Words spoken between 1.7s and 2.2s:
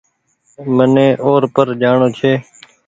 جآڻو